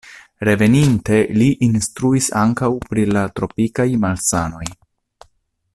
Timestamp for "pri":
2.87-3.05